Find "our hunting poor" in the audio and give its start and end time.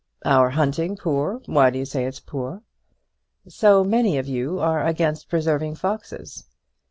0.25-1.41